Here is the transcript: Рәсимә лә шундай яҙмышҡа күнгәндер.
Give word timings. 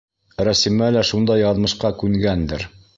Рәсимә 0.47 0.87
лә 0.95 1.05
шундай 1.11 1.43
яҙмышҡа 1.45 1.95
күнгәндер. 2.03 2.71